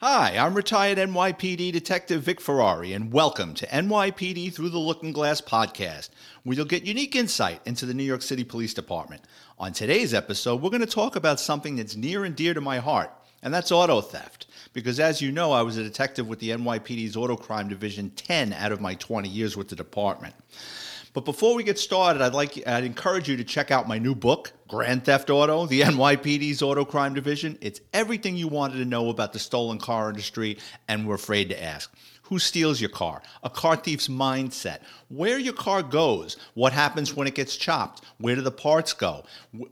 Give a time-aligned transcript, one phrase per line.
[0.00, 5.40] Hi, I'm retired NYPD Detective Vic Ferrari, and welcome to NYPD Through the Looking Glass
[5.40, 6.10] podcast,
[6.44, 9.22] where you'll get unique insight into the New York City Police Department.
[9.58, 12.78] On today's episode, we're going to talk about something that's near and dear to my
[12.78, 13.10] heart,
[13.42, 14.46] and that's auto theft.
[14.72, 18.52] Because as you know, I was a detective with the NYPD's Auto Crime Division 10
[18.52, 20.36] out of my 20 years with the department.
[21.18, 24.14] But before we get started, I'd like I'd encourage you to check out my new
[24.14, 27.58] book, Grand Theft Auto, the NYPD's Auto Crime Division.
[27.60, 31.60] It's everything you wanted to know about the stolen car industry and were afraid to
[31.60, 31.92] ask.
[32.28, 33.22] Who steals your car?
[33.42, 34.80] A car thief's mindset.
[35.08, 36.36] Where your car goes.
[36.52, 38.04] What happens when it gets chopped?
[38.18, 39.24] Where do the parts go?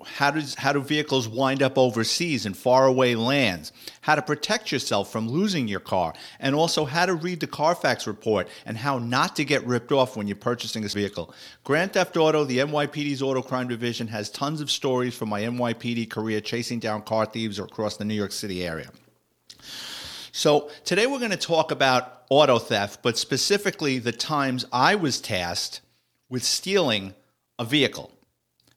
[0.06, 3.72] How does how do vehicles wind up overseas in faraway lands?
[4.00, 8.06] How to protect yourself from losing your car, and also how to read the Carfax
[8.06, 11.34] report and how not to get ripped off when you're purchasing a vehicle.
[11.62, 16.08] Grand Theft Auto, the NYPD's Auto Crime Division, has tons of stories from my NYPD
[16.08, 18.90] career chasing down car thieves across the New York City area.
[20.36, 25.18] So today we're going to talk about auto theft, but specifically the times I was
[25.18, 25.80] tasked
[26.28, 27.14] with stealing
[27.58, 28.12] a vehicle.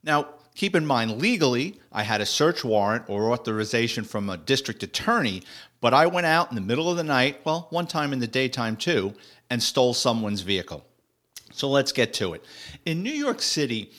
[0.02, 4.84] Now, keep in mind, legally, I had a search warrant or authorization from a district
[4.84, 5.44] attorney,
[5.82, 8.26] but I went out in the middle of the night, well, one time in the
[8.28, 9.14] daytime too,
[9.50, 10.86] and stole someone's vehicle.
[11.52, 12.46] So let's get to it.
[12.86, 13.92] In New York City,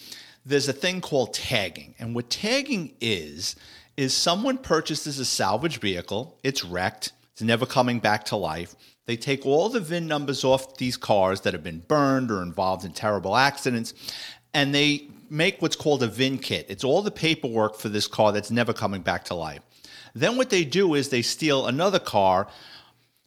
[0.47, 1.95] there's a thing called tagging.
[1.99, 3.55] And what tagging is,
[3.99, 8.77] is someone purchases a salvage vehicle, it's wrecked, it's never coming back to life.
[9.07, 12.85] They take all the VIN numbers off these cars that have been burned or involved
[12.85, 13.95] in terrible accidents,
[14.53, 16.67] and they make what's called a VIN kit.
[16.69, 19.63] It's all the paperwork for this car that's never coming back to life.
[20.15, 22.47] Then what they do is they steal another car,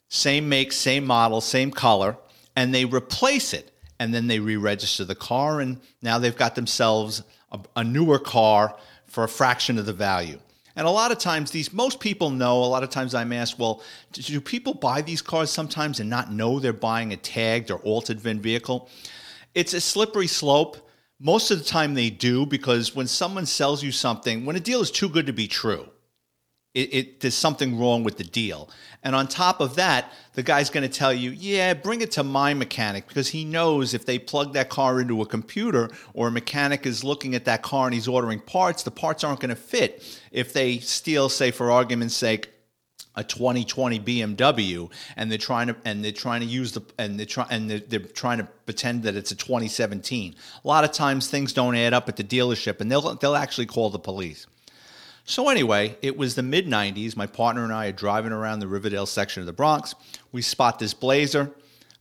[0.09, 2.16] same make, same model, same color,
[2.55, 3.72] and they replace it.
[4.00, 8.20] And then they re register the car, and now they've got themselves a, a newer
[8.20, 8.77] car
[9.08, 10.38] for a fraction of the value.
[10.75, 12.63] And a lot of times, these most people know.
[12.63, 16.31] A lot of times, I'm asked, "Well, do people buy these cars sometimes and not
[16.31, 18.89] know they're buying a tagged or altered VIN vehicle?"
[19.53, 20.89] It's a slippery slope.
[21.20, 24.81] Most of the time, they do because when someone sells you something, when a deal
[24.81, 25.89] is too good to be true,
[26.73, 28.70] it, it, there's something wrong with the deal.
[29.04, 32.23] And on top of that, the guy's going to tell you, yeah, bring it to
[32.23, 36.32] my mechanic because he knows if they plug that car into a computer or a
[36.32, 39.56] mechanic is looking at that car and he's ordering parts, the parts aren't going to
[39.56, 40.20] fit.
[40.32, 42.50] If they steal, say, for argument's sake,
[43.16, 47.28] a 2020 BMW and they're trying to and they're trying to use the and they're
[47.28, 50.34] trying and they're, they're, trying to pretend that it's a 2017.
[50.64, 53.67] A lot of times things don't add up at the dealership and they'll they'll actually
[53.67, 54.48] call the police.
[55.26, 57.16] So, anyway, it was the mid 90s.
[57.16, 59.95] My partner and I are driving around the Riverdale section of the Bronx.
[60.32, 61.54] We spot this blazer.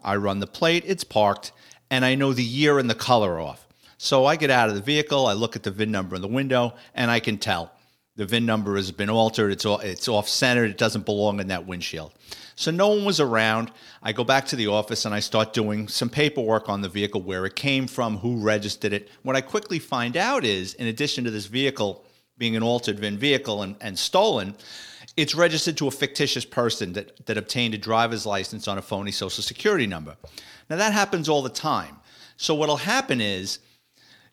[0.03, 1.53] I run the plate, it's parked,
[1.91, 3.67] and I know the year and the color off.
[3.99, 6.29] So I get out of the vehicle, I look at the VIN number in the
[6.29, 7.71] window, and I can tell
[8.17, 9.53] the VIN number has been altered.
[9.53, 10.71] It's, it's off centered.
[10.71, 12.13] It doesn't belong in that windshield.
[12.57, 13.71] So no one was around.
[14.03, 17.23] I go back to the office and I start doing some paperwork on the vehicle,
[17.23, 19.09] where it came from, who registered it.
[19.23, 22.05] What I quickly find out is, in addition to this vehicle
[22.43, 24.53] being an altered VIN vehicle and, and stolen,
[25.17, 29.13] it's registered to a fictitious person that, that obtained a driver's license on a phony
[29.13, 30.17] social security number.
[30.69, 31.99] Now, that happens all the time.
[32.37, 33.61] So, what'll happen is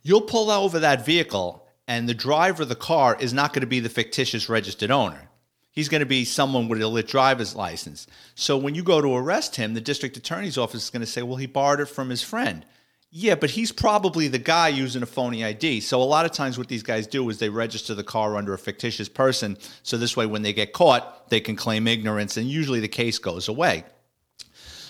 [0.02, 3.68] you'll pull over that vehicle, and the driver of the car is not going to
[3.68, 5.30] be the fictitious registered owner.
[5.70, 8.08] He's going to be someone with a lit driver's license.
[8.34, 11.22] So, when you go to arrest him, the district attorney's office is going to say,
[11.22, 12.66] well, he borrowed it from his friend.
[13.12, 15.82] Yeah, but he's probably the guy using a phony ID.
[15.82, 18.54] So a lot of times what these guys do is they register the car under
[18.54, 19.58] a fictitious person.
[19.82, 23.18] So this way, when they get caught, they can claim ignorance and usually the case
[23.18, 23.84] goes away.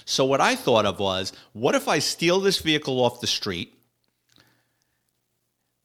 [0.04, 3.74] So what I thought of was, what if I steal this vehicle off the street?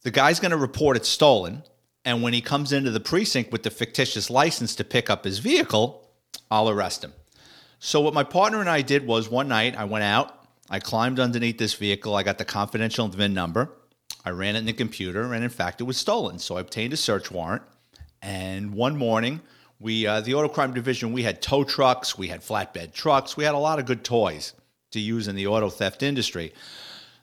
[0.03, 1.63] The guy's going to report it stolen.
[2.05, 5.39] And when he comes into the precinct with the fictitious license to pick up his
[5.39, 6.11] vehicle,
[6.51, 7.13] I'll arrest him.
[7.79, 11.21] So what my partner and I did was one night I went out, I climbed
[11.21, 12.15] underneath this vehicle.
[12.15, 13.71] I got the confidential VIN number.
[14.25, 16.39] I ran it in the computer, and in fact, it was stolen.
[16.39, 17.63] So I obtained a search warrant.
[18.23, 19.43] And one morning,
[19.79, 23.45] we, uh, the auto crime division, we had tow trucks, we had flatbed trucks, we
[23.45, 24.55] had a lot of good toys
[24.93, 26.55] to use in the auto theft industry.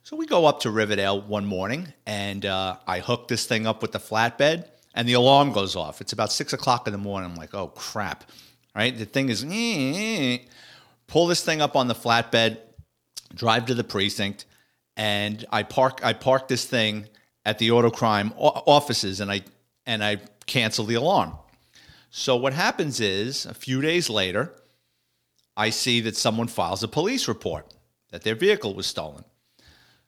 [0.04, 3.82] So we go up to Riverdale one morning, and uh, I hook this thing up
[3.82, 6.02] with the flatbed, and the alarm goes off.
[6.02, 7.32] It's about six o'clock in the morning.
[7.32, 8.26] I'm like, oh crap!
[8.76, 8.96] Right?
[8.96, 9.44] The thing is,
[11.08, 12.58] pull this thing up on the flatbed
[13.36, 14.46] drive to the precinct,
[14.98, 17.08] and I park I park this thing
[17.46, 19.42] at the auto crime offices, and I
[19.86, 21.34] and I cancel the alarm.
[22.10, 24.54] So what happens is a few days later,
[25.56, 27.74] I see that someone files a police report
[28.12, 29.24] that their vehicle was stolen.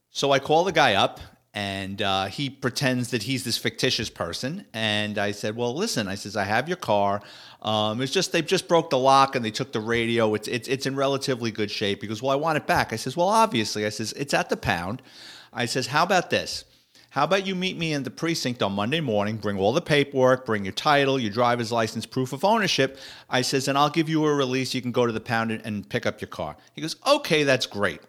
[0.09, 1.19] So I call the guy up
[1.53, 4.65] and uh, he pretends that he's this fictitious person.
[4.73, 7.21] And I said, "Well, listen," I says, "I have your car.
[7.61, 10.33] Um, it's just they just broke the lock and they took the radio.
[10.33, 12.95] It's it's it's in relatively good shape." He goes, "Well, I want it back." I
[12.95, 15.01] says, "Well, obviously," I says, "It's at the pound."
[15.51, 16.65] I says, "How about this?"
[17.13, 19.38] How about you meet me in the precinct on Monday morning?
[19.38, 22.97] Bring all the paperwork, bring your title, your driver's license, proof of ownership.
[23.29, 24.73] I says, and I'll give you a release.
[24.73, 26.57] You can go to the pound and, and pick up your car.
[26.73, 28.01] He goes, okay, that's great.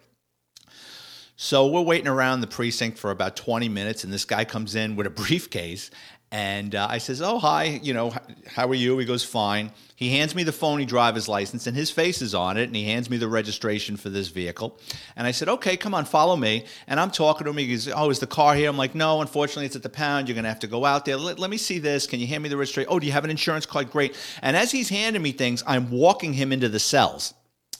[1.37, 4.95] So we're waiting around the precinct for about 20 minutes, and this guy comes in
[4.95, 5.91] with a briefcase.
[6.31, 7.79] And uh, I says, "Oh, hi.
[7.81, 8.13] You know,
[8.47, 11.91] how are you?" He goes, "Fine." He hands me the phony driver's license, and his
[11.91, 12.63] face is on it.
[12.63, 14.77] And he hands me the registration for this vehicle.
[15.15, 17.57] And I said, "Okay, come on, follow me." And I'm talking to him.
[17.57, 20.27] He goes, "Oh, is the car here?" I'm like, "No, unfortunately, it's at the pound.
[20.27, 21.15] You're gonna have to go out there.
[21.15, 22.07] Let, let me see this.
[22.07, 22.91] Can you hand me the registration?
[22.91, 23.91] Oh, do you have an insurance card?
[23.91, 27.33] Great." And as he's handing me things, I'm walking him into the cells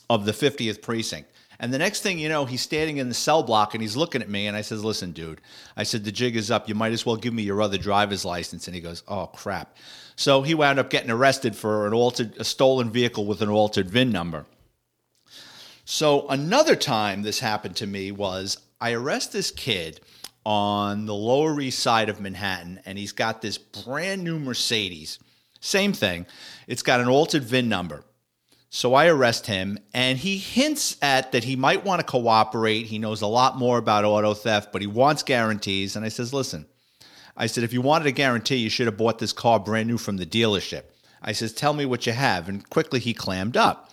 [0.10, 1.30] of the 50th precinct.
[1.60, 4.22] And the next thing you know, he's standing in the cell block and he's looking
[4.22, 4.48] at me.
[4.48, 5.42] And I says, Listen, dude,
[5.78, 6.68] I said, the jig is up.
[6.68, 8.68] You might as well give me your other driver's license.
[8.68, 9.78] And he goes, Oh, crap.
[10.16, 13.90] So he wound up getting arrested for an altered, a stolen vehicle with an altered
[13.90, 14.46] VIN number.
[15.86, 20.00] So another time this happened to me was I arrest this kid
[20.46, 25.20] on the Lower East Side of Manhattan, and he's got this brand new Mercedes.
[25.60, 26.26] Same thing.
[26.68, 28.04] It's got an altered VIN number.
[28.76, 32.88] So I arrest him, and he hints at that he might want to cooperate.
[32.88, 35.96] He knows a lot more about auto theft, but he wants guarantees.
[35.96, 36.66] And I says, listen,
[37.38, 39.98] I said, if you wanted a guarantee, you should have bought this car brand new
[39.98, 40.84] from the dealership.
[41.22, 42.50] I says, tell me what you have.
[42.50, 43.92] And quickly he clammed up.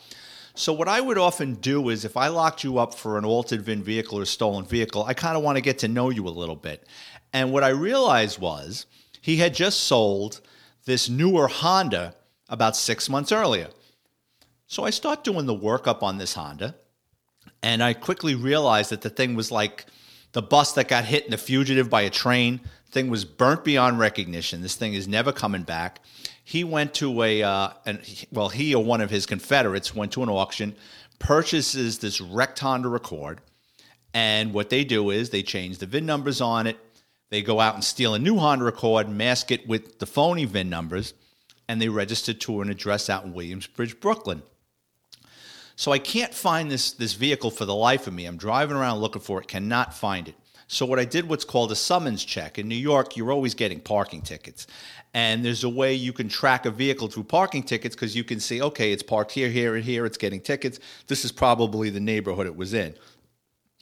[0.57, 3.63] So what I would often do is if I locked you up for an altered
[3.63, 6.29] VIN vehicle or stolen vehicle, I kind of want to get to know you a
[6.29, 6.89] little bit.
[7.33, 8.87] And what I realized was
[9.21, 10.41] he had just sold
[10.87, 12.17] this newer Honda
[12.49, 13.69] about six months earlier.
[14.73, 16.75] So I start doing the workup on this Honda,
[17.63, 19.85] and I quickly realized that the thing was like
[20.33, 22.59] the bus that got hit in the fugitive by a train.
[22.91, 24.63] Thing was burnt beyond recognition.
[24.63, 26.01] This thing is never coming back.
[26.43, 28.01] He went to a, uh, and
[28.33, 30.75] well, he or one of his Confederates went to an auction,
[31.19, 33.43] purchases this wrecked Honda Accord,
[34.15, 36.79] and what they do is they change the VIN numbers on it.
[37.29, 40.71] They go out and steal a new Honda Accord, mask it with the phony VIN
[40.71, 41.13] numbers,
[41.69, 44.43] and they register to an address out in Williamsburg, Brooklyn.
[45.83, 48.27] So I can't find this, this vehicle for the life of me.
[48.27, 50.37] I'm driving around looking for it, cannot find it.
[50.69, 52.57] So what I did what's called a summons check.
[52.57, 54.69] In New York, you're always getting parking tickets.
[55.13, 58.39] And there's a way you can track a vehicle through parking tickets because you can
[58.39, 60.79] see, okay, it's parked here, here, and here, it's getting tickets.
[61.09, 62.95] This is probably the neighborhood it was in.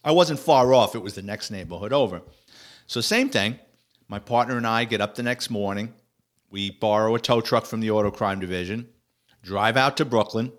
[0.02, 2.22] I wasn't far off, it was the next neighborhood over.
[2.86, 3.58] So, same thing.
[4.08, 5.92] My partner and I get up the next morning.
[6.48, 8.88] We borrow a tow truck from the auto crime division,
[9.42, 10.50] drive out to Brooklyn,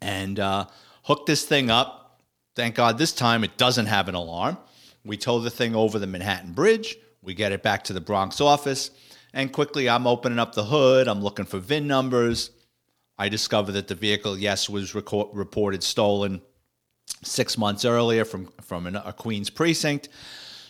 [0.00, 0.66] and uh,
[1.04, 2.22] hook this thing up.
[2.56, 4.58] Thank God this time it doesn't have an alarm.
[5.04, 6.96] We tow the thing over the Manhattan Bridge.
[7.22, 8.90] We get it back to the Bronx office.
[9.32, 11.08] And quickly, I'm opening up the hood.
[11.08, 12.50] I'm looking for VIN numbers.
[13.18, 16.40] I discover that the vehicle, yes, was reported stolen
[17.22, 20.08] six months earlier from, from an, a Queens precinct.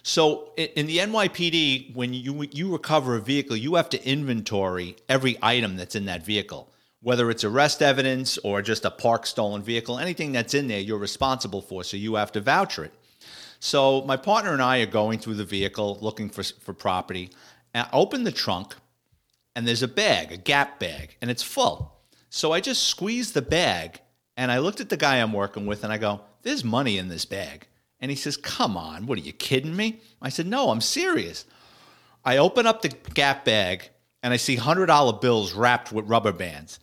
[0.03, 5.37] So in the NYPD, when you you recover a vehicle, you have to inventory every
[5.43, 6.69] item that's in that vehicle
[7.02, 10.99] whether it's arrest evidence or just a park stolen vehicle, anything that's in there, you're
[10.99, 12.94] responsible for, so you have to voucher it.
[13.58, 17.31] So my partner and I are going through the vehicle looking for, for property.
[17.73, 18.75] And I open the trunk,
[19.55, 21.94] and there's a bag, a gap bag, and it's full.
[22.31, 24.00] So I just squeeze the bag,
[24.37, 27.08] and I looked at the guy I'm working with, and I go, There's money in
[27.08, 27.67] this bag.
[28.01, 30.01] And he says, Come on, what are you kidding me?
[30.22, 31.44] I said, No, I'm serious.
[32.25, 33.91] I open up the gap bag,
[34.22, 36.79] and I see $100 bills wrapped with rubber bands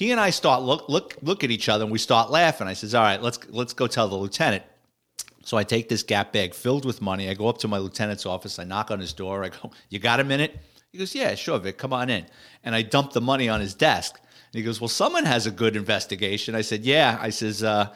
[0.00, 2.66] he and I start look look look at each other and we start laughing.
[2.66, 4.64] I says, "All right, let's let's go tell the lieutenant."
[5.44, 7.28] So I take this gap bag filled with money.
[7.28, 8.58] I go up to my lieutenant's office.
[8.58, 9.44] I knock on his door.
[9.44, 10.58] I go, "You got a minute?"
[10.90, 11.76] He goes, "Yeah, sure, Vic.
[11.76, 12.24] Come on in."
[12.64, 14.18] And I dump the money on his desk.
[14.18, 17.88] And he goes, "Well, someone has a good investigation." I said, "Yeah." I says, uh,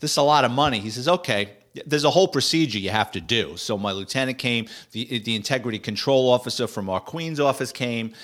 [0.00, 3.12] "This is a lot of money." He says, "Okay." There's a whole procedure you have
[3.12, 3.56] to do.
[3.56, 4.66] So my lieutenant came.
[4.90, 8.14] The the integrity control officer from our Queens office came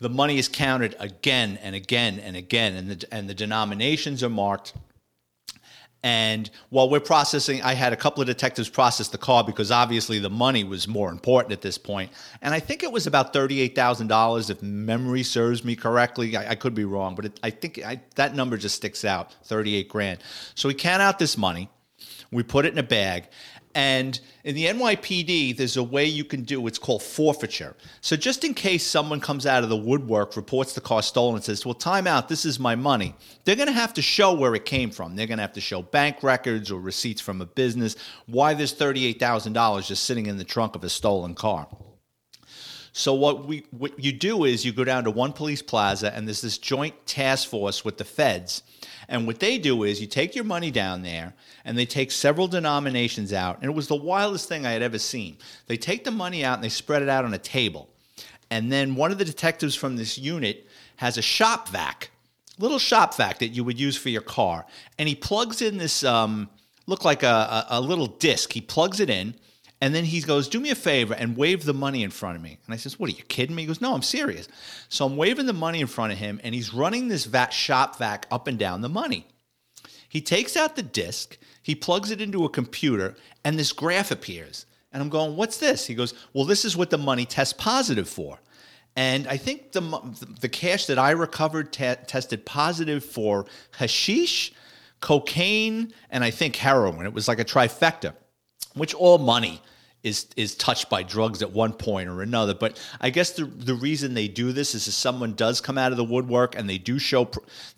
[0.00, 4.30] the money is counted again and again and again, and the, and the denominations are
[4.30, 4.72] marked.
[6.04, 10.20] And while we're processing, I had a couple of detectives process the car because obviously
[10.20, 12.12] the money was more important at this point.
[12.40, 16.36] And I think it was about $38,000 if memory serves me correctly.
[16.36, 19.34] I, I could be wrong, but it, I think I, that number just sticks out
[19.44, 20.20] 38 grand.
[20.54, 21.68] So we count out this money.
[22.30, 23.24] We put it in a bag.
[23.78, 27.76] And in the NYPD, there's a way you can do it's called forfeiture.
[28.00, 31.44] So just in case someone comes out of the woodwork, reports the car stolen, and
[31.44, 34.56] says, Well, time out, this is my money, they're going to have to show where
[34.56, 35.14] it came from.
[35.14, 37.94] They're going to have to show bank records or receipts from a business,
[38.26, 41.68] why there's $38,000 just sitting in the trunk of a stolen car.
[42.92, 46.26] So what we what you do is you go down to one police plaza and
[46.26, 48.64] there's this joint task force with the feds.
[49.08, 51.32] And what they do is you take your money down there
[51.64, 53.56] and they take several denominations out.
[53.56, 55.38] And it was the wildest thing I had ever seen.
[55.66, 57.88] They take the money out and they spread it out on a table.
[58.50, 62.10] And then one of the detectives from this unit has a shop vac,
[62.58, 64.66] little shop vac that you would use for your car.
[64.98, 66.50] And he plugs in this um,
[66.86, 68.52] look like a, a, a little disc.
[68.52, 69.34] He plugs it in
[69.80, 72.42] and then he goes, Do me a favor and wave the money in front of
[72.42, 72.58] me.
[72.66, 73.62] And I says, What are you kidding me?
[73.62, 74.48] He goes, No, I'm serious.
[74.88, 77.98] So I'm waving the money in front of him, and he's running this vac shop
[77.98, 79.26] vac up and down the money.
[80.08, 84.66] He takes out the disc, he plugs it into a computer, and this graph appears.
[84.92, 85.86] And I'm going, What's this?
[85.86, 88.40] He goes, Well, this is what the money tests positive for.
[88.96, 89.80] And I think the,
[90.40, 94.52] the cash that I recovered te- tested positive for hashish,
[94.98, 97.06] cocaine, and I think heroin.
[97.06, 98.14] It was like a trifecta
[98.78, 99.60] which all money
[100.02, 102.54] is is touched by drugs at one point or another.
[102.54, 105.92] But I guess the the reason they do this is if someone does come out
[105.92, 107.28] of the woodwork and they do show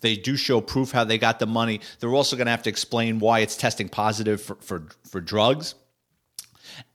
[0.01, 1.81] they do show proof how they got the money.
[1.99, 5.75] They're also going to have to explain why it's testing positive for for, for drugs.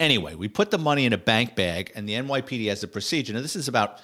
[0.00, 3.32] Anyway, we put the money in a bank bag, and the NYPD has a procedure.
[3.32, 4.00] Now, this is about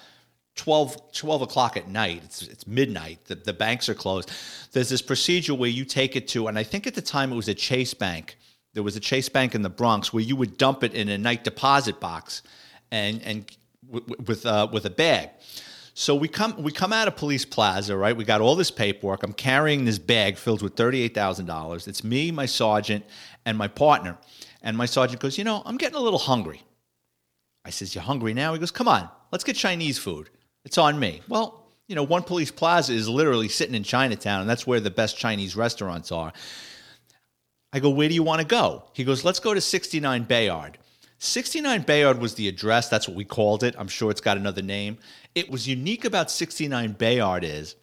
[0.55, 2.21] 12, 12 o'clock at night.
[2.23, 3.25] It's, it's midnight.
[3.25, 4.31] The, the banks are closed.
[4.71, 7.35] There's this procedure where you take it to, and I think at the time it
[7.35, 8.37] was a Chase Bank
[8.73, 11.17] there was a Chase Bank in the Bronx where you would dump it in a
[11.17, 12.41] night deposit box,
[12.91, 13.57] and and
[13.91, 15.29] w- with uh, with a bag.
[15.93, 18.17] So we come we come out of Police Plaza, right?
[18.17, 19.23] We got all this paperwork.
[19.23, 21.87] I'm carrying this bag filled with thirty eight thousand dollars.
[21.87, 23.05] It's me, my sergeant,
[23.45, 24.17] and my partner.
[24.63, 26.63] And my sergeant goes, you know, I'm getting a little hungry.
[27.65, 28.53] I says, you're hungry now?
[28.53, 30.29] He goes, come on, let's get Chinese food.
[30.65, 31.21] It's on me.
[31.27, 34.89] Well, you know, One Police Plaza is literally sitting in Chinatown, and that's where the
[34.89, 36.31] best Chinese restaurants are.
[37.73, 38.83] I go, where do you want to go?
[38.93, 40.77] He goes, let's go to 69 Bayard.
[41.17, 42.87] 69 Bayard was the address.
[42.87, 43.75] That's what we called it.
[43.77, 44.97] I'm sure it's got another name.
[45.35, 47.75] It was unique about 69 Bayard is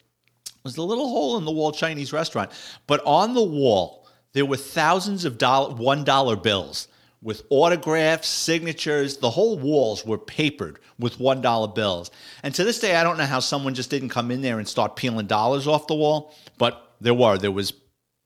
[0.63, 2.51] was the little hole in the wall Chinese restaurant.
[2.87, 6.87] But on the wall, there were thousands of dollar, one dollar bills
[7.21, 9.17] with autographs, signatures.
[9.17, 12.11] The whole walls were papered with one dollar bills.
[12.43, 14.67] And to this day, I don't know how someone just didn't come in there and
[14.67, 17.37] start peeling dollars off the wall, but there were.
[17.37, 17.73] There was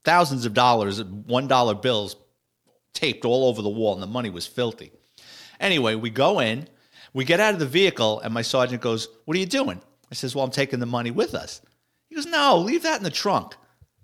[0.05, 2.15] thousands of dollars, one dollar bills
[2.93, 4.91] taped all over the wall, and the money was filthy.
[5.59, 6.67] Anyway, we go in,
[7.13, 9.81] we get out of the vehicle, and my sergeant goes, What are you doing?
[10.11, 11.61] I says, Well, I'm taking the money with us.
[12.09, 13.55] He goes, No, leave that in the trunk.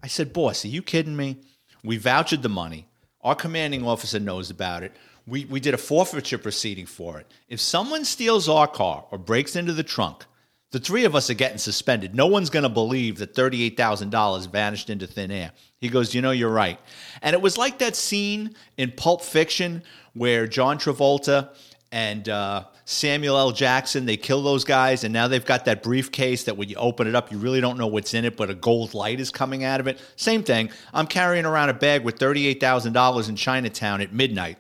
[0.03, 1.38] I said, Boss, are you kidding me?
[1.84, 2.88] We vouchered the money.
[3.22, 4.96] Our commanding officer knows about it.
[5.27, 7.27] We, we did a forfeiture proceeding for it.
[7.48, 10.25] If someone steals our car or breaks into the trunk,
[10.72, 12.16] the three of us are getting suspended.
[12.16, 15.51] No one's going to believe that $38,000 vanished into thin air.
[15.80, 16.80] He goes, You know, you're right.
[17.22, 21.50] And it was like that scene in Pulp Fiction where John Travolta
[21.92, 23.51] and uh, Samuel L.
[23.51, 27.06] Jackson, they kill those guys, and now they've got that briefcase that when you open
[27.06, 29.66] it up, you really don't know what's in it, but a gold light is coming
[29.66, 30.00] out of it.
[30.16, 30.70] Same thing.
[30.94, 34.58] I'm carrying around a bag with $38,000 in Chinatown at midnight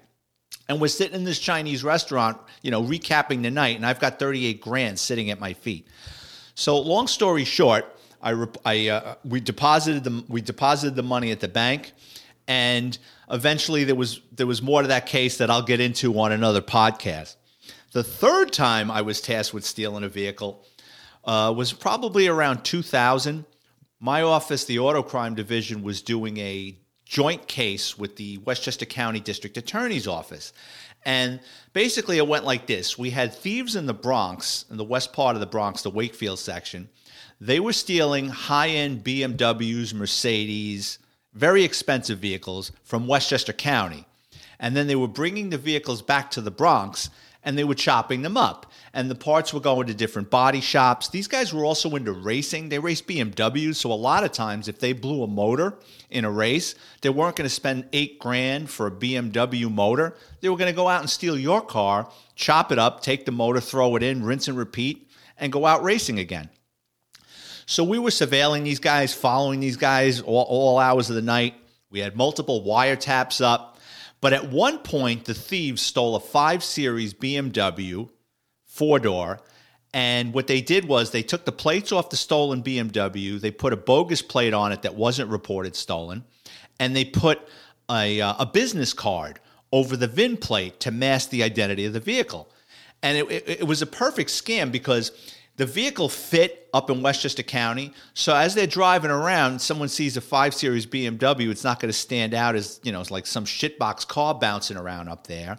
[0.71, 4.19] and we're sitting in this Chinese restaurant, you know, recapping the night, and I've got
[4.19, 5.85] 38 grand sitting at my feet.
[6.55, 11.41] So, long story short, I, I uh, we deposited the we deposited the money at
[11.41, 11.91] the bank,
[12.47, 12.97] and
[13.29, 16.61] eventually there was there was more to that case that I'll get into on another
[16.61, 17.35] podcast.
[17.91, 20.65] The third time I was tasked with stealing a vehicle
[21.25, 23.43] uh, was probably around 2000.
[23.99, 26.77] My office, the auto crime division, was doing a
[27.11, 30.53] joint case with the Westchester County District Attorney's Office.
[31.03, 31.41] And
[31.73, 35.35] basically, it went like this We had thieves in the Bronx, in the west part
[35.35, 36.87] of the Bronx, the Wakefield section.
[37.41, 40.99] They were stealing high end BMWs, Mercedes,
[41.33, 44.05] very expensive vehicles from Westchester County.
[44.57, 47.09] And then they were bringing the vehicles back to the Bronx
[47.43, 48.71] and they were chopping them up.
[48.93, 51.09] And the parts were going to different body shops.
[51.09, 52.69] These guys were also into racing.
[52.69, 53.75] They raced BMWs.
[53.75, 55.77] So a lot of times, if they blew a motor
[56.09, 60.15] in a race, they weren't going to spend eight grand for a BMW motor.
[60.41, 63.31] They were going to go out and steal your car, chop it up, take the
[63.31, 66.49] motor, throw it in, rinse and repeat, and go out racing again.
[67.65, 71.55] So we were surveilling these guys, following these guys all, all hours of the night.
[71.89, 73.70] We had multiple wiretaps up
[74.21, 78.09] but at one point, the thieves stole a 5 Series BMW
[78.71, 79.39] four door.
[79.93, 83.73] And what they did was they took the plates off the stolen BMW, they put
[83.73, 86.23] a bogus plate on it that wasn't reported stolen,
[86.79, 87.41] and they put
[87.89, 89.41] a, uh, a business card
[89.73, 92.49] over the VIN plate to mask the identity of the vehicle.
[93.03, 95.11] And it, it, it was a perfect scam because
[95.57, 97.93] the vehicle fit up in Westchester County.
[98.13, 101.97] So as they're driving around, someone sees a 5 Series BMW, it's not going to
[101.97, 105.57] stand out as, you know, it's like some shitbox car bouncing around up there.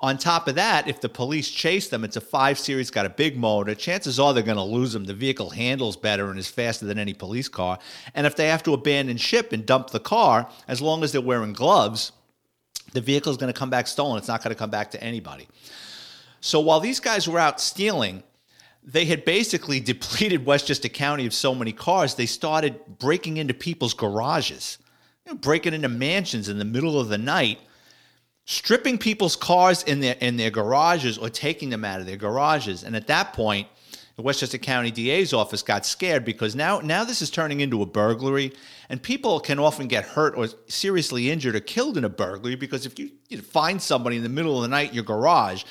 [0.00, 3.10] On top of that, if the police chase them, it's a 5 Series, got a
[3.10, 3.74] big motor.
[3.74, 5.04] Chances are they're going to lose them.
[5.04, 7.78] The vehicle handles better and is faster than any police car.
[8.14, 11.20] And if they have to abandon ship and dump the car, as long as they're
[11.20, 12.12] wearing gloves,
[12.92, 14.18] the vehicle is going to come back stolen.
[14.18, 15.48] It's not going to come back to anybody.
[16.40, 18.24] So while these guys were out stealing,
[18.84, 23.94] they had basically depleted Westchester County of so many cars, they started breaking into people's
[23.94, 24.78] garages,
[25.26, 27.60] you know, breaking into mansions in the middle of the night,
[28.44, 32.82] stripping people's cars in their in their garages or taking them out of their garages.
[32.82, 33.68] And at that point,
[34.16, 37.86] the Westchester County DA's office got scared because now now this is turning into a
[37.86, 38.52] burglary,
[38.88, 42.84] and people can often get hurt or seriously injured or killed in a burglary because
[42.84, 45.64] if you, you find somebody in the middle of the night in your garage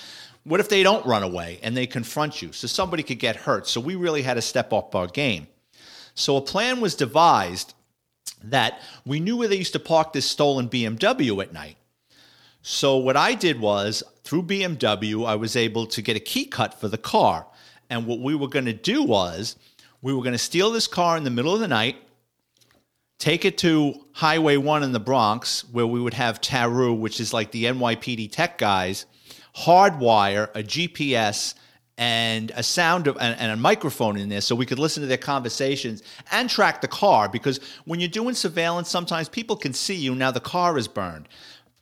[0.44, 2.52] what if they don't run away and they confront you?
[2.52, 3.68] So somebody could get hurt.
[3.68, 5.48] So we really had to step up our game.
[6.16, 7.74] So a plan was devised
[8.44, 11.78] that we knew where they used to park this stolen BMW at night.
[12.64, 16.80] So what I did was through BMW, I was able to get a key cut
[16.80, 17.48] for the car.
[17.90, 19.58] And what we were going to do was
[20.02, 21.98] we were going to steal this car in the middle of the night,
[23.20, 27.34] take it to Highway 1 in the Bronx, where we would have TARU, which is
[27.34, 29.06] like the NYPD tech guys,
[29.56, 31.56] hardwire a GPS
[31.98, 35.08] and a sound of, and, and, a microphone in there so we could listen to
[35.08, 37.30] their conversations and track the car.
[37.30, 41.28] Because when you're doing surveillance sometimes people can see you now the car is burned.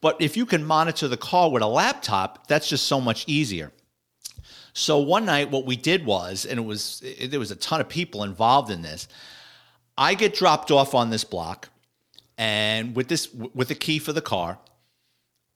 [0.02, 3.72] But if you can monitor the car with a laptop that's just so much easier.
[4.74, 7.82] So one night what we did was and it was it, there was a ton
[7.82, 9.08] of people involved in this
[9.98, 11.70] i get dropped off on this block
[12.38, 14.58] and with this with a key for the car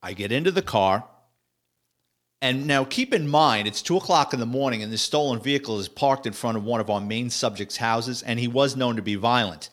[0.02, 1.06] i get into the car
[2.44, 5.80] and now keep in mind, it's two o'clock in the morning, and this stolen vehicle
[5.80, 8.98] is parked in front of one of our main subject's houses, and he was known
[8.98, 9.70] to be violent.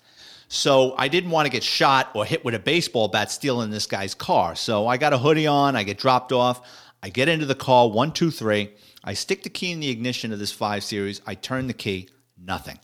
[0.47, 3.87] So I didn't want to get shot or hit with a baseball bat stealing this
[3.87, 4.55] guy's car.
[4.55, 6.65] So I got a hoodie on, I get dropped off,
[7.03, 8.73] I get into the car, one, two, three.
[9.03, 12.09] I stick the key in the ignition of this 5 Series, I turn the key,
[12.39, 12.79] nothing.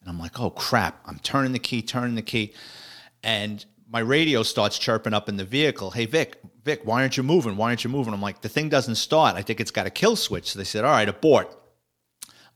[0.00, 2.54] And I'm like, oh crap, I'm turning the key, turning the key.
[3.22, 5.90] And my radio starts chirping up in the vehicle.
[5.90, 7.58] Hey, Vic, Vic, why aren't you moving?
[7.58, 8.14] Why aren't you moving?
[8.14, 9.36] I'm like, the thing doesn't start.
[9.36, 10.52] I think it's got a kill switch.
[10.52, 11.54] So they said, all right, abort.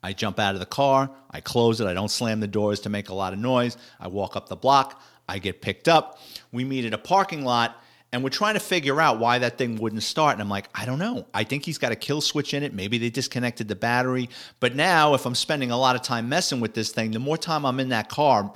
[0.03, 1.11] I jump out of the car.
[1.31, 1.87] I close it.
[1.87, 3.77] I don't slam the doors to make a lot of noise.
[4.01, 5.03] I walk up the block.
[5.29, 6.21] I get picked up.
[6.53, 9.77] We meet at a parking lot and we're trying to figure out why that thing
[9.77, 10.35] wouldn't start.
[10.35, 11.27] And I'm like, I don't know.
[11.35, 12.73] I think he's got a kill switch in it.
[12.73, 14.31] Maybe they disconnected the battery.
[14.61, 17.37] But now, if I'm spending a lot of time messing with this thing, the more
[17.37, 18.55] time I'm in that car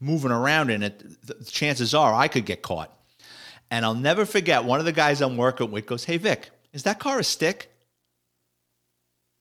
[0.00, 2.96] moving around in it, the chances are I could get caught.
[3.70, 6.82] And I'll never forget one of the guys I'm working with goes, Hey Vic, is
[6.84, 7.70] that car a stick?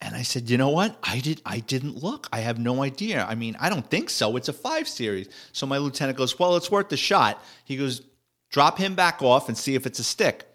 [0.02, 0.98] And I said, you know what?
[1.04, 2.28] I did I didn't look.
[2.32, 3.26] I have no idea.
[3.28, 4.38] I mean, I don't think so.
[4.38, 5.28] It's a five series.
[5.52, 7.44] So my lieutenant goes, Well, it's worth the shot.
[7.66, 8.02] He goes,
[8.50, 10.46] drop him back off and see if it's a stick.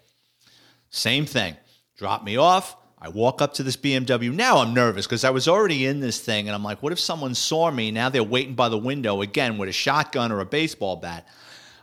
[0.89, 1.55] Same thing.
[1.97, 2.75] Drop me off.
[2.97, 4.33] I walk up to this BMW.
[4.33, 6.99] Now I'm nervous because I was already in this thing and I'm like, what if
[6.99, 7.91] someone saw me?
[7.91, 11.27] Now they're waiting by the window again with a shotgun or a baseball bat.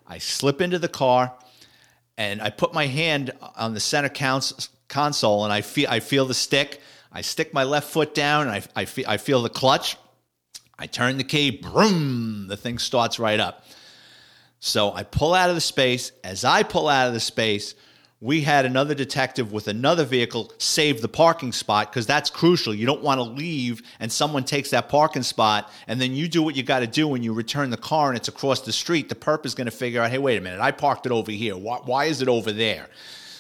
[0.06, 1.34] I slip into the car
[2.16, 4.08] and I put my hand on the center
[4.88, 6.80] console and I feel I feel the stick.
[7.12, 9.96] I stick my left foot down and I, I, feel, I feel the clutch.
[10.78, 13.66] I turn the key, boom, the thing starts right up.
[14.60, 16.12] So I pull out of the space.
[16.24, 17.74] As I pull out of the space,
[18.22, 22.72] we had another detective with another vehicle save the parking spot because that's crucial.
[22.72, 26.40] You don't want to leave and someone takes that parking spot and then you do
[26.40, 29.08] what you got to do when you return the car and it's across the street.
[29.08, 31.32] The perp is going to figure out, hey, wait a minute, I parked it over
[31.32, 31.56] here.
[31.56, 32.88] Why, why is it over there?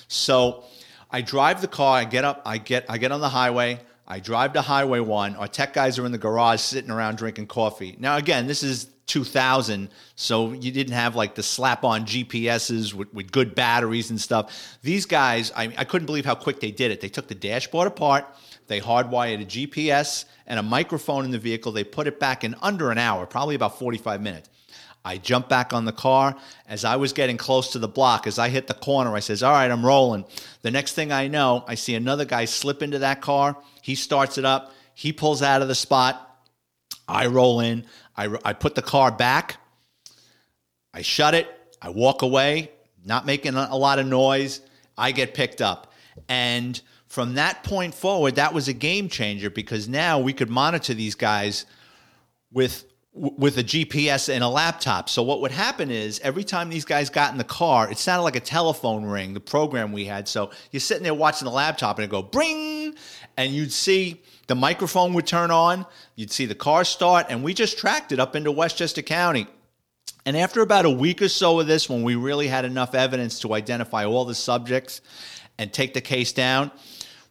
[0.08, 0.64] So
[1.12, 1.98] I drive the car.
[1.98, 2.42] I get up.
[2.44, 3.80] I get I get on the highway.
[4.08, 5.36] I drive to Highway One.
[5.36, 7.96] Our tech guys are in the garage sitting around drinking coffee.
[8.00, 13.12] Now, again, this is 2000 so you didn't have like the slap on gps's with,
[13.12, 16.90] with, good batteries and stuff these guys I, I couldn't believe how quick they did
[16.92, 18.26] it they took the dashboard apart
[18.68, 22.54] they hardwired a gps and a microphone in the vehicle they put it back in
[22.62, 24.48] under an hour probably about 45 minutes
[25.04, 26.36] I jump back on the car.
[26.68, 29.42] As I was getting close to the block, as I hit the corner, I says,
[29.42, 30.24] "All right, I'm rolling."
[30.62, 33.56] The next thing I know, I see another guy slip into that car.
[33.82, 34.72] He starts it up.
[34.94, 36.31] He pulls out of the spot.
[37.12, 37.84] I roll in.
[38.16, 39.58] I, I put the car back.
[40.94, 41.46] I shut it.
[41.80, 42.70] I walk away,
[43.04, 44.60] not making a lot of noise.
[44.96, 45.92] I get picked up.
[46.28, 50.94] And from that point forward, that was a game changer because now we could monitor
[50.94, 51.66] these guys
[52.50, 55.10] with with a GPS and a laptop.
[55.10, 58.22] So what would happen is every time these guys got in the car, it sounded
[58.22, 60.26] like a telephone ring, the program we had.
[60.26, 62.94] So you're sitting there watching the laptop and it go bring
[63.36, 67.54] and you'd see the microphone would turn on, you'd see the car start and we
[67.54, 69.46] just tracked it up into Westchester County.
[70.24, 73.40] And after about a week or so of this when we really had enough evidence
[73.40, 75.00] to identify all the subjects
[75.58, 76.70] and take the case down,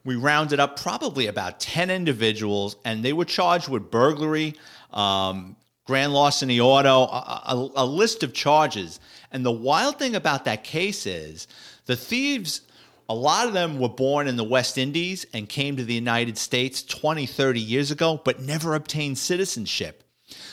[0.03, 4.55] we rounded up probably about 10 individuals and they were charged with burglary,
[4.91, 8.99] um, grand larceny auto, a, a, a list of charges.
[9.31, 11.47] And the wild thing about that case is
[11.85, 12.61] the thieves
[13.09, 16.37] a lot of them were born in the West Indies and came to the United
[16.37, 20.03] States 20, 30 years ago, but never obtained citizenship.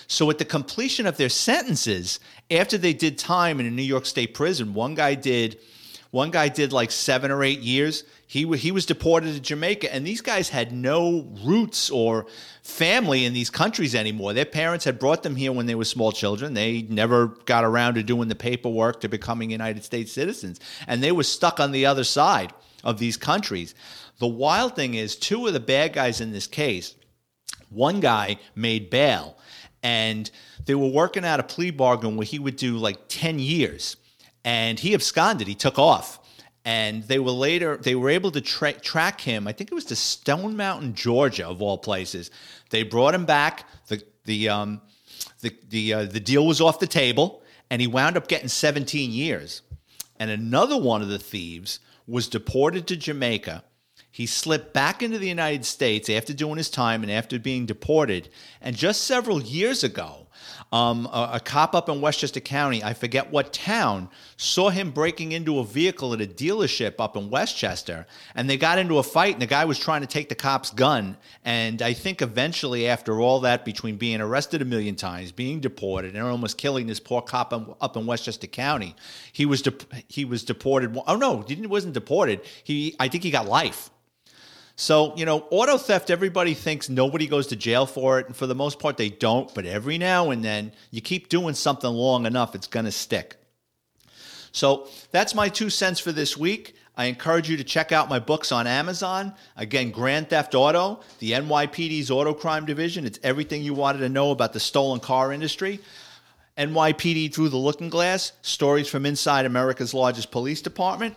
[0.06, 2.18] So, at the completion of their sentences,
[2.50, 5.58] after they did time in a New York State prison, one guy did,
[6.10, 8.04] one guy did like seven or eight years.
[8.26, 12.26] He, he was deported to Jamaica, and these guys had no roots or
[12.62, 14.32] family in these countries anymore.
[14.32, 16.54] Their parents had brought them here when they were small children.
[16.54, 21.12] They never got around to doing the paperwork to becoming United States citizens, and they
[21.12, 22.52] were stuck on the other side
[22.84, 23.74] of these countries.
[24.18, 26.94] The wild thing is, two of the bad guys in this case,
[27.70, 29.36] one guy made bail,
[29.82, 30.30] and
[30.64, 33.96] they were working out a plea bargain where he would do like 10 years,
[34.48, 36.18] and he absconded, he took off
[36.64, 39.46] and they were later they were able to tra- track him.
[39.46, 42.30] I think it was to Stone Mountain, Georgia, of all places.
[42.70, 43.68] They brought him back.
[43.88, 44.80] the the um,
[45.42, 49.10] the the uh, the deal was off the table, and he wound up getting 17
[49.10, 49.60] years.
[50.18, 53.64] And another one of the thieves was deported to Jamaica.
[54.10, 58.30] He slipped back into the United States after doing his time and after being deported.
[58.62, 60.27] And just several years ago,
[60.72, 65.32] um, a, a, cop up in Westchester County, I forget what town, saw him breaking
[65.32, 69.34] into a vehicle at a dealership up in Westchester, and they got into a fight,
[69.34, 71.16] and the guy was trying to take the cop's gun.
[71.44, 76.14] And I think eventually, after all that, between being arrested a million times, being deported,
[76.14, 78.94] and almost killing this poor cop up in Westchester County,
[79.32, 80.96] he was de- he was deported.
[81.06, 82.42] Oh no, he wasn't deported.
[82.64, 83.90] He I think he got life.
[84.80, 88.26] So, you know, auto theft, everybody thinks nobody goes to jail for it.
[88.26, 89.52] And for the most part, they don't.
[89.52, 93.34] But every now and then, you keep doing something long enough, it's going to stick.
[94.52, 96.76] So that's my two cents for this week.
[96.96, 99.34] I encourage you to check out my books on Amazon.
[99.56, 103.04] Again, Grand Theft Auto, the NYPD's Auto Crime Division.
[103.04, 105.80] It's everything you wanted to know about the stolen car industry.
[106.56, 111.16] NYPD Through the Looking Glass, stories from inside America's largest police department.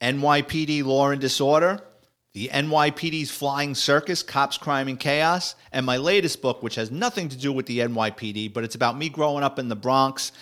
[0.00, 1.82] NYPD Law and Disorder,
[2.36, 7.30] the NYPD's Flying Circus Cops, Crime, and Chaos, and my latest book, which has nothing
[7.30, 10.32] to do with the NYPD, but it's about me growing up in the Bronx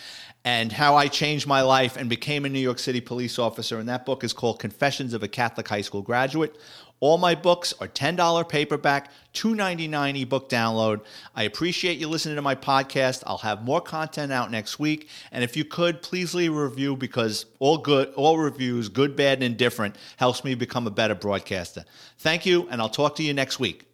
[0.45, 3.79] and how I changed my life and became a New York City police officer.
[3.79, 6.57] And that book is called Confessions of a Catholic High School Graduate.
[7.01, 11.03] All my books are $10 paperback, $2.99 ebook download.
[11.35, 13.23] I appreciate you listening to my podcast.
[13.27, 15.09] I'll have more content out next week.
[15.33, 19.39] And if you could, please leave a review because all good, all reviews, good, bad,
[19.39, 21.85] and indifferent, helps me become a better broadcaster.
[22.19, 23.94] Thank you, and I'll talk to you next week.